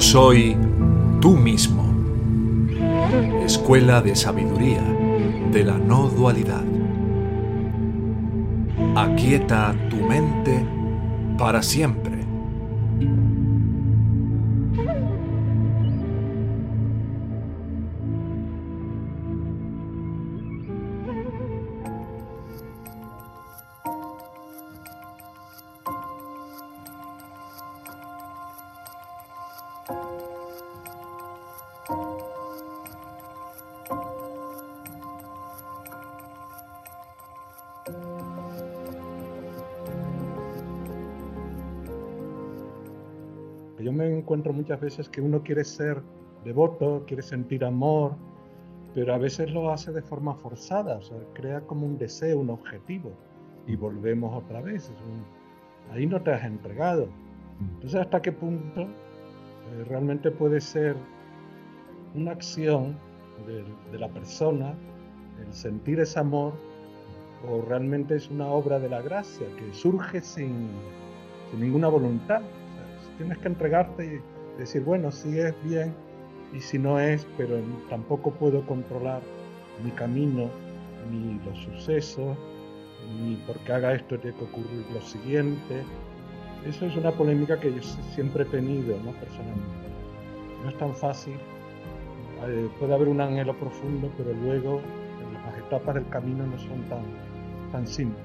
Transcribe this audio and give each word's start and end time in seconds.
soy 0.00 0.56
tú 1.20 1.36
mismo. 1.36 1.82
Escuela 3.44 4.00
de 4.00 4.14
Sabiduría 4.14 4.82
de 5.50 5.64
la 5.64 5.76
No 5.76 6.08
Dualidad. 6.08 6.62
Aquieta 8.94 9.74
tu 9.90 9.96
mente 9.96 10.64
para 11.36 11.62
siempre. 11.62 12.21
Yo 43.82 43.92
me 43.92 44.18
encuentro 44.18 44.52
muchas 44.52 44.80
veces 44.80 45.08
que 45.08 45.20
uno 45.20 45.42
quiere 45.42 45.64
ser 45.64 46.02
devoto, 46.44 47.04
quiere 47.06 47.22
sentir 47.22 47.64
amor, 47.64 48.14
pero 48.94 49.14
a 49.14 49.18
veces 49.18 49.50
lo 49.50 49.70
hace 49.70 49.90
de 49.92 50.02
forma 50.02 50.34
forzada, 50.34 50.98
o 50.98 51.02
sea, 51.02 51.18
crea 51.32 51.62
como 51.62 51.86
un 51.86 51.98
deseo, 51.98 52.38
un 52.38 52.50
objetivo, 52.50 53.12
y 53.66 53.74
volvemos 53.74 54.36
otra 54.44 54.60
vez. 54.60 54.92
ahí 55.90 56.06
no 56.06 56.20
te 56.22 56.32
has 56.32 56.44
entregado. 56.44 57.08
Entonces, 57.74 58.00
¿hasta 58.00 58.22
qué 58.22 58.32
punto 58.32 58.82
eh, 58.82 59.84
realmente 59.88 60.30
puede 60.30 60.60
ser 60.60 60.96
una 62.14 62.32
acción 62.32 62.96
de, 63.46 63.64
de, 63.90 63.98
la 63.98 64.08
persona, 64.08 64.74
el 65.44 65.52
sentir 65.52 65.98
ese 66.00 66.20
amor, 66.20 66.52
o 67.48 67.62
realmente 67.62 68.14
es 68.14 68.30
una 68.30 68.46
obra 68.46 68.78
de 68.78 68.88
la 68.88 69.02
gracia 69.02 69.46
que 69.56 69.72
surge 69.74 70.20
sin, 70.20 70.68
sin 71.50 71.60
ninguna 71.60 71.88
voluntad? 71.88 72.42
Tienes 73.18 73.38
que 73.38 73.48
entregarte 73.48 74.04
y 74.04 74.58
decir, 74.58 74.82
bueno, 74.82 75.10
si 75.10 75.38
es 75.38 75.54
bien 75.64 75.94
y 76.52 76.60
si 76.60 76.78
no 76.78 77.00
es, 77.00 77.26
pero 77.36 77.56
tampoco 77.88 78.32
puedo 78.32 78.64
controlar 78.66 79.22
mi 79.82 79.90
camino, 79.92 80.50
ni 81.10 81.40
los 81.44 81.58
sucesos, 81.58 82.36
ni 83.18 83.36
porque 83.46 83.72
haga 83.72 83.94
esto 83.94 84.18
tiene 84.18 84.36
que 84.36 84.44
ocurrir 84.44 84.84
lo 84.92 85.00
siguiente. 85.00 85.82
Eso 86.66 86.86
es 86.86 86.96
una 86.96 87.10
polémica 87.10 87.58
que 87.58 87.74
yo 87.74 87.82
siempre 88.14 88.44
he 88.44 88.46
tenido, 88.46 88.96
¿no? 89.02 89.12
Personalmente. 89.12 89.88
No 90.62 90.68
es 90.68 90.78
tan 90.78 90.94
fácil. 90.94 91.34
Eh, 92.46 92.68
puede 92.78 92.94
haber 92.94 93.08
un 93.08 93.20
anhelo 93.20 93.58
profundo, 93.58 94.10
pero 94.16 94.32
luego 94.32 94.80
las 95.44 95.58
etapas 95.58 95.94
del 95.94 96.08
camino 96.08 96.46
no 96.46 96.58
son 96.58 96.82
tan, 96.88 97.02
tan 97.72 97.86
simples. 97.86 98.24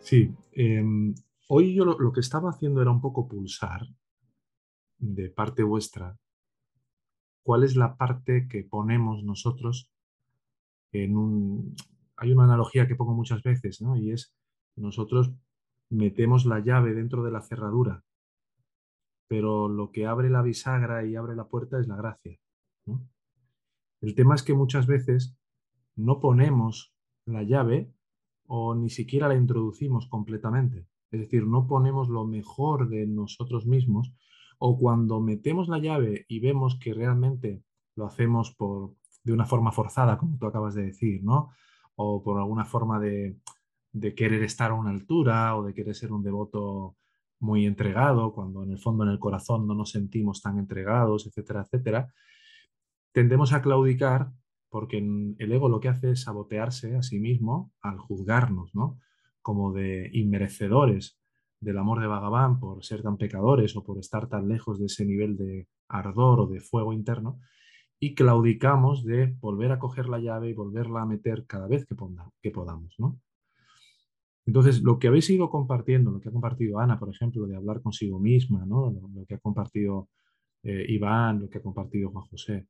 Sí, 0.00 0.32
em, 0.54 1.14
Hoy 1.52 1.74
yo 1.74 1.84
lo, 1.84 2.12
que 2.12 2.20
estaba 2.20 2.50
haciendo 2.50 2.80
era 2.80 2.92
un 2.92 3.00
poco 3.00 3.26
pulsar 3.26 3.84
de 4.98 5.30
parte 5.30 5.64
vuestra 5.64 6.16
cuál 7.42 7.64
es 7.64 7.74
la 7.74 7.96
parte 7.96 8.46
que 8.46 8.62
ponemos 8.62 9.24
nosotros. 9.24 9.90
Hay 10.92 11.10
una 11.10 12.44
analogía 12.44 12.86
que 12.86 12.94
pongo 12.94 13.14
muchas 13.14 13.42
veces, 13.42 13.82
¿no? 13.82 13.96
Y 13.96 14.12
es, 14.12 14.32
nosotros 14.76 15.32
metemos 15.88 16.46
la 16.46 16.60
llave 16.60 16.94
dentro 16.94 17.24
de 17.24 17.32
la 17.32 17.42
cerradura, 17.42 18.04
pero 19.26 19.68
lo 19.68 19.90
que 19.90 20.06
abre 20.06 20.30
la 20.30 20.42
bisagra 20.42 21.04
y 21.04 21.16
abre 21.16 21.34
la 21.34 21.48
puerta 21.48 21.80
es 21.80 21.88
la 21.88 21.96
gracia. 21.96 22.38
El 24.00 24.14
tema 24.14 24.36
es 24.36 24.44
que 24.44 24.54
muchas 24.54 24.86
veces 24.86 25.36
no 25.96 26.20
ponemos 26.20 26.94
la 27.26 27.42
llave 27.42 27.92
o 28.46 28.76
ni 28.76 28.88
siquiera 28.88 29.26
la 29.26 29.34
introducimos 29.34 30.06
completamente. 30.06 30.89
Es 31.10 31.20
decir, 31.20 31.46
no 31.46 31.66
ponemos 31.66 32.08
lo 32.08 32.26
mejor 32.26 32.88
de 32.88 33.06
nosotros 33.06 33.66
mismos 33.66 34.12
o 34.58 34.78
cuando 34.78 35.20
metemos 35.20 35.68
la 35.68 35.78
llave 35.78 36.26
y 36.28 36.40
vemos 36.40 36.78
que 36.78 36.94
realmente 36.94 37.62
lo 37.96 38.06
hacemos 38.06 38.54
por, 38.54 38.94
de 39.24 39.32
una 39.32 39.46
forma 39.46 39.72
forzada, 39.72 40.18
como 40.18 40.38
tú 40.38 40.46
acabas 40.46 40.74
de 40.74 40.84
decir, 40.84 41.24
¿no? 41.24 41.50
O 41.96 42.22
por 42.22 42.38
alguna 42.38 42.64
forma 42.64 43.00
de, 43.00 43.38
de 43.92 44.14
querer 44.14 44.42
estar 44.42 44.70
a 44.70 44.74
una 44.74 44.90
altura 44.90 45.56
o 45.56 45.64
de 45.64 45.74
querer 45.74 45.94
ser 45.94 46.12
un 46.12 46.22
devoto 46.22 46.96
muy 47.40 47.66
entregado, 47.66 48.32
cuando 48.32 48.62
en 48.62 48.70
el 48.70 48.78
fondo 48.78 49.04
en 49.04 49.10
el 49.10 49.18
corazón 49.18 49.66
no 49.66 49.74
nos 49.74 49.90
sentimos 49.90 50.42
tan 50.42 50.58
entregados, 50.58 51.26
etcétera, 51.26 51.62
etcétera, 51.62 52.12
tendemos 53.12 53.52
a 53.52 53.62
claudicar 53.62 54.30
porque 54.68 54.98
el 54.98 55.52
ego 55.52 55.68
lo 55.68 55.80
que 55.80 55.88
hace 55.88 56.12
es 56.12 56.22
sabotearse 56.22 56.96
a 56.96 57.02
sí 57.02 57.18
mismo 57.18 57.72
al 57.80 57.98
juzgarnos, 57.98 58.74
¿no? 58.74 59.00
Como 59.42 59.72
de 59.72 60.10
inmerecedores 60.12 61.18
del 61.60 61.78
amor 61.78 62.00
de 62.00 62.06
Bhagavan 62.06 62.58
por 62.58 62.84
ser 62.84 63.02
tan 63.02 63.16
pecadores 63.16 63.76
o 63.76 63.84
por 63.84 63.98
estar 63.98 64.28
tan 64.28 64.48
lejos 64.48 64.78
de 64.78 64.86
ese 64.86 65.04
nivel 65.04 65.36
de 65.36 65.68
ardor 65.88 66.40
o 66.40 66.46
de 66.46 66.60
fuego 66.60 66.92
interno, 66.92 67.40
y 67.98 68.14
claudicamos 68.14 69.04
de 69.04 69.36
volver 69.40 69.72
a 69.72 69.78
coger 69.78 70.08
la 70.08 70.18
llave 70.18 70.48
y 70.48 70.54
volverla 70.54 71.02
a 71.02 71.06
meter 71.06 71.44
cada 71.46 71.68
vez 71.68 71.84
que, 71.84 71.94
que 72.40 72.50
podamos. 72.50 72.94
¿no? 72.98 73.20
Entonces, 74.46 74.82
lo 74.82 74.98
que 74.98 75.08
habéis 75.08 75.28
ido 75.28 75.50
compartiendo, 75.50 76.10
lo 76.10 76.20
que 76.20 76.30
ha 76.30 76.32
compartido 76.32 76.78
Ana, 76.78 76.98
por 76.98 77.10
ejemplo, 77.10 77.46
de 77.46 77.56
hablar 77.56 77.82
consigo 77.82 78.18
misma, 78.18 78.64
¿no? 78.64 78.90
lo, 78.90 79.26
que 79.26 79.34
ha 79.34 79.38
compartido 79.38 80.08
eh, 80.62 80.86
Iván, 80.88 81.40
lo 81.40 81.50
que 81.50 81.58
ha 81.58 81.62
compartido 81.62 82.10
Juan 82.10 82.24
José, 82.26 82.66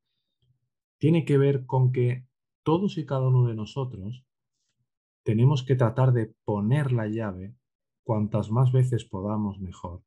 tiene 0.99 1.25
que 1.25 1.39
ver 1.39 1.65
con 1.65 1.93
que 1.93 2.27
todos 2.65 2.99
y 2.99 3.07
cada 3.07 3.29
uno 3.29 3.47
de 3.47 3.55
nosotros 3.55 4.25
tenemos 5.23 5.65
que 5.65 5.77
tratar 5.77 6.13
de 6.13 6.35
poner 6.45 6.93
la 6.93 7.07
llave 7.07 7.55
cuantas 8.05 8.51
más 8.51 8.73
veces 8.73 9.05
podamos 9.05 9.61
mejor 9.61 10.03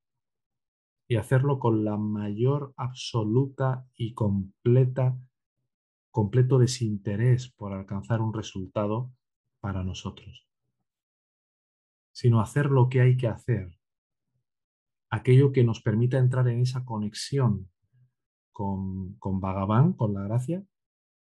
y 1.08 1.18
hacerlo 1.18 1.60
con 1.60 1.84
la 1.84 1.98
mayor 1.98 2.74
absoluta 2.78 3.88
y 3.96 4.14
completa 4.14 5.18
completo 6.14 6.60
desinterés 6.60 7.52
por 7.52 7.74
alcanzar 7.74 8.22
un 8.22 8.36
resultado 8.36 9.12
para 9.60 9.84
nosotros, 9.84 10.48
sino 12.12 12.40
hacer 12.40 12.68
lo 12.68 12.88
que 12.88 13.02
hay 13.02 13.18
que 13.18 13.28
hacer, 13.28 13.76
aquello 15.10 15.52
que 15.52 15.64
nos 15.64 15.82
permita 15.82 16.20
entrar 16.20 16.48
en 16.50 16.62
esa 16.62 16.86
conexión 16.86 17.72
con, 18.52 19.16
con 19.16 19.42
con 19.42 20.14
la 20.14 20.22
gracia, 20.22 20.64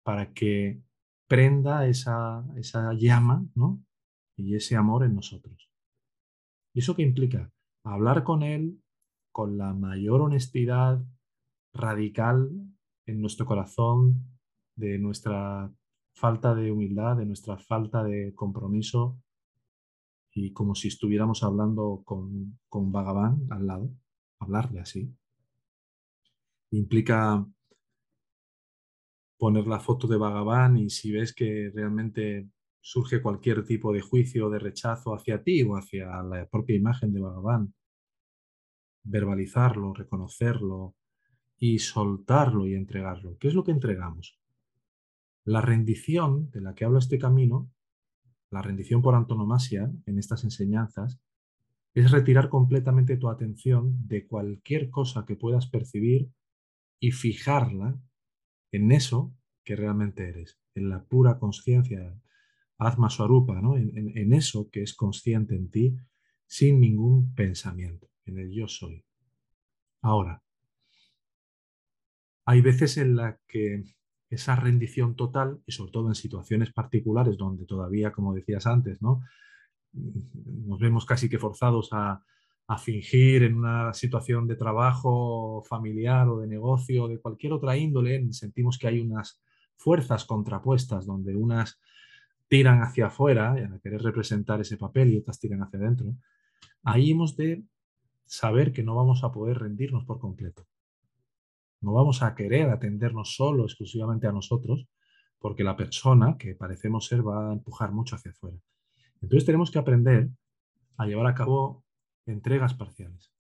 para 0.03 0.34
que 0.34 0.84
prenda 1.31 1.87
esa, 1.87 2.43
esa 2.57 2.91
llama 2.91 3.47
¿no? 3.55 3.81
y 4.35 4.53
ese 4.55 4.75
amor 4.75 5.05
en 5.05 5.15
nosotros. 5.15 5.71
¿Y 6.73 6.79
eso 6.79 6.93
qué 6.93 7.03
implica? 7.03 7.49
Hablar 7.85 8.25
con 8.25 8.43
Él 8.43 8.83
con 9.31 9.57
la 9.57 9.73
mayor 9.73 10.19
honestidad 10.19 11.01
radical 11.73 12.49
en 13.05 13.22
nuestro 13.22 13.45
corazón, 13.45 14.25
de 14.75 14.99
nuestra 14.99 15.73
falta 16.13 16.53
de 16.53 16.69
humildad, 16.69 17.16
de 17.16 17.25
nuestra 17.25 17.57
falta 17.57 18.03
de 18.03 18.35
compromiso, 18.35 19.17
y 20.34 20.51
como 20.51 20.75
si 20.75 20.89
estuviéramos 20.89 21.43
hablando 21.43 22.01
con, 22.03 22.59
con 22.67 22.91
Bhagavan 22.91 23.47
al 23.51 23.67
lado, 23.67 23.89
hablarle 24.37 24.81
así. 24.81 25.16
Implica 26.72 27.47
poner 29.41 29.66
la 29.66 29.79
foto 29.79 30.08
de 30.08 30.17
Bhagavan 30.17 30.78
y 30.78 30.91
si 30.91 31.11
ves 31.11 31.34
que 31.34 31.72
realmente 31.73 32.47
surge 32.79 33.23
cualquier 33.23 33.66
tipo 33.66 33.91
de 33.91 33.99
juicio 33.99 34.52
de 34.52 34.59
rechazo 34.59 35.16
hacia 35.16 35.41
ti 35.41 35.64
o 35.64 35.78
hacia 35.78 36.22
la 36.22 36.47
propia 36.47 36.76
imagen 36.76 37.11
de 37.11 37.22
Bhagavan, 37.22 37.73
verbalizarlo, 39.02 39.96
reconocerlo 39.96 40.96
y 41.58 41.79
soltarlo 41.79 42.67
y 42.67 42.76
entregarlo. 42.76 43.35
¿Qué 43.40 43.47
es 43.47 43.55
lo 43.55 43.64
que 43.64 43.72
entregamos? 43.72 44.40
La 45.44 45.61
rendición 45.61 46.52
de 46.52 46.61
la 46.61 46.76
que 46.76 46.85
habla 46.85 46.99
este 46.99 47.17
camino, 47.17 47.72
la 48.52 48.61
rendición 48.61 49.02
por 49.02 49.16
antonomasia 49.16 49.91
en 50.05 50.20
estas 50.20 50.44
enseñanzas, 50.44 51.20
es 51.96 52.11
retirar 52.11 52.47
completamente 52.47 53.17
tu 53.17 53.28
atención 53.28 54.08
de 54.08 54.28
cualquier 54.28 54.91
cosa 54.91 55.26
que 55.26 55.35
puedas 55.35 55.66
percibir 55.66 56.29
y 56.99 57.09
fijarla 57.09 57.99
en 58.72 58.91
eso 58.91 59.34
que 59.64 59.76
realmente 59.76 60.28
eres, 60.28 60.59
en 60.76 60.90
la 60.90 61.03
pura 61.03 61.38
conciencia, 61.40 62.20
Atma 62.78 63.09
Swarupa, 63.09 63.62
¿no? 63.62 63.78
En, 63.78 64.18
en, 64.18 64.34
eso 64.34 64.70
que 64.72 64.82
es 64.82 64.96
consciente 64.96 65.56
en 65.56 65.70
ti, 65.70 65.96
sin 66.47 66.79
ningún 66.79 67.35
pensamiento, 67.35 68.09
en 68.26 68.40
el 68.40 68.52
yo 68.52 68.68
soy. 68.68 69.06
Ahora, 70.02 70.41
hay 72.46 72.62
veces 72.62 72.97
en 72.97 73.16
las 73.16 73.38
que 73.47 73.84
esa 74.29 74.56
rendición 74.56 75.16
total, 75.16 75.62
y 75.68 75.73
sobre 75.73 75.91
todo 75.91 76.08
en 76.08 76.16
situaciones 76.16 76.72
particulares 76.73 77.38
donde 77.38 77.66
todavía, 77.66 78.12
como 78.12 78.34
decías 78.34 78.66
antes, 78.66 79.02
¿no? 79.02 79.22
nos 79.94 80.79
vemos 80.79 81.06
casi 81.06 81.29
que 81.29 81.38
forzados 81.38 81.90
a, 81.91 82.23
a 82.72 82.78
fingir 82.78 83.44
en 83.44 83.56
una 83.56 83.94
situación 83.94 84.47
de 84.47 84.56
trabajo 84.56 85.62
familiar 85.68 86.29
o 86.29 86.40
de 86.40 86.47
negocio 86.47 87.03
o 87.03 87.08
de 87.09 87.20
cualquier 87.20 87.52
otra 87.52 87.76
índole, 87.76 88.32
sentimos 88.32 88.78
que 88.78 88.88
hay 88.88 89.02
unas 89.02 89.41
fuerzas 89.76 90.23
contrapuestas 90.23 91.06
donde 91.06 91.35
unas 91.35 91.82
tiran 92.47 92.82
hacia 92.82 93.08
afuera 93.08 93.56
y 93.59 93.64
a 93.64 93.79
querer 93.79 94.02
representar 94.02 94.62
ese 94.62 94.78
papel 94.78 95.12
y 95.12 95.18
otras 95.18 95.38
tiran 95.38 95.62
hacia 95.64 95.79
adentro, 95.79 96.16
ahí 96.84 97.12
hemos 97.12 97.35
de 97.35 97.66
saber 98.26 98.72
que 98.72 98.84
no 98.84 98.96
vamos 98.96 99.26
a 99.26 99.34
poder 99.34 99.59
rendirnos 99.59 100.06
por 100.06 100.20
completo. 100.20 100.66
No 101.82 101.91
vamos 101.91 102.23
a 102.23 102.34
querer 102.35 102.70
atendernos 102.70 103.35
solo, 103.35 103.66
exclusivamente 103.66 104.28
a 104.28 104.32
nosotros, 104.32 104.88
porque 105.40 105.66
la 105.66 105.76
persona 105.76 106.38
que 106.38 106.56
parecemos 106.56 107.06
ser 107.06 107.28
va 107.28 107.50
a 107.50 107.53
empujar 107.53 107.91
mucho 107.91 108.16
hacia 108.16 108.32
afuera. 108.32 108.56
Entonces 109.22 109.46
tenemos 109.46 109.72
que 109.72 109.79
aprender 109.79 110.29
a 110.96 111.06
llevar 111.06 111.28
a 111.28 111.35
cabo 111.35 111.84
entregas 112.26 112.73
parciales 112.73 113.34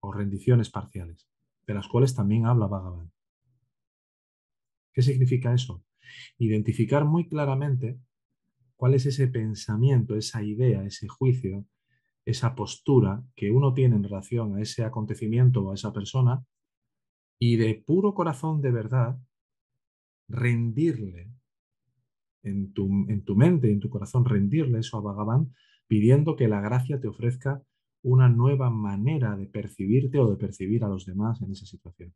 o 0.00 0.12
rendiciones 0.12 0.70
parciales, 0.70 1.28
de 1.66 1.74
las 1.74 1.88
cuales 1.88 2.14
también 2.14 2.46
habla 2.46 2.66
Bhagavan. 2.66 3.10
¿Qué 4.92 5.02
significa 5.02 5.52
eso? 5.52 5.84
Identificar 6.38 7.04
muy 7.04 7.28
claramente 7.28 7.98
cuál 8.76 8.94
es 8.94 9.06
ese 9.06 9.28
pensamiento, 9.28 10.16
esa 10.16 10.42
idea, 10.42 10.84
ese 10.84 11.08
juicio, 11.08 11.66
esa 12.24 12.54
postura 12.54 13.22
que 13.34 13.50
uno 13.50 13.72
tiene 13.72 13.96
en 13.96 14.04
relación 14.04 14.56
a 14.56 14.62
ese 14.62 14.84
acontecimiento 14.84 15.62
o 15.62 15.70
a 15.72 15.74
esa 15.74 15.92
persona 15.92 16.44
y 17.38 17.56
de 17.56 17.74
puro 17.86 18.14
corazón 18.14 18.60
de 18.60 18.70
verdad 18.70 19.18
rendirle 20.28 21.30
en 22.42 22.72
tu, 22.72 22.86
en 23.08 23.24
tu 23.24 23.36
mente, 23.36 23.70
en 23.70 23.80
tu 23.80 23.88
corazón, 23.90 24.24
rendirle 24.24 24.78
eso 24.80 24.96
a 24.98 25.00
Bhagavan, 25.00 25.54
pidiendo 25.86 26.36
que 26.36 26.48
la 26.48 26.60
gracia 26.60 27.00
te 27.00 27.08
ofrezca 27.08 27.62
una 28.02 28.28
nueva 28.28 28.70
manera 28.70 29.36
de 29.36 29.46
percibirte 29.46 30.18
o 30.18 30.30
de 30.30 30.36
percibir 30.36 30.84
a 30.84 30.88
los 30.88 31.06
demás 31.06 31.42
en 31.42 31.50
esa 31.50 31.66
situación. 31.66 32.14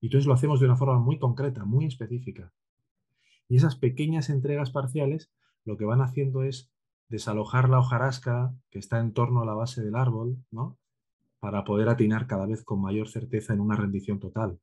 Y 0.00 0.06
entonces 0.06 0.26
lo 0.26 0.34
hacemos 0.34 0.60
de 0.60 0.66
una 0.66 0.76
forma 0.76 0.98
muy 0.98 1.18
concreta, 1.18 1.64
muy 1.64 1.86
específica. 1.86 2.52
Y 3.48 3.56
esas 3.56 3.76
pequeñas 3.76 4.30
entregas 4.30 4.70
parciales 4.70 5.32
lo 5.64 5.76
que 5.76 5.84
van 5.84 6.00
haciendo 6.00 6.42
es 6.42 6.70
desalojar 7.08 7.68
la 7.68 7.80
hojarasca 7.80 8.54
que 8.70 8.78
está 8.78 9.00
en 9.00 9.12
torno 9.12 9.42
a 9.42 9.46
la 9.46 9.54
base 9.54 9.82
del 9.82 9.96
árbol, 9.96 10.38
¿no? 10.50 10.78
Para 11.40 11.64
poder 11.64 11.88
atinar 11.88 12.26
cada 12.26 12.46
vez 12.46 12.64
con 12.64 12.80
mayor 12.80 13.08
certeza 13.08 13.52
en 13.52 13.60
una 13.60 13.76
rendición 13.76 14.20
total. 14.20 14.60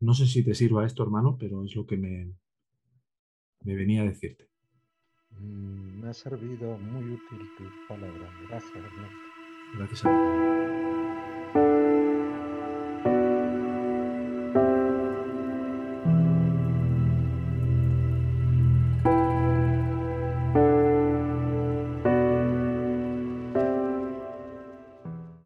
No 0.00 0.14
sé 0.14 0.26
si 0.26 0.44
te 0.44 0.54
sirva 0.54 0.84
esto, 0.84 1.02
hermano, 1.02 1.36
pero 1.38 1.64
es 1.64 1.74
lo 1.76 1.86
que 1.86 1.96
me, 1.96 2.32
me 3.60 3.74
venía 3.74 4.02
a 4.02 4.06
decirte. 4.06 4.48
Mm, 5.40 6.00
me 6.02 6.10
ha 6.10 6.14
servido 6.14 6.76
muy 6.78 7.04
útil 7.14 7.48
tu 7.56 7.64
palabra. 7.88 8.30
Gracias, 8.48 8.74
Ernesto. 8.76 9.16
Gracias. 9.74 11.03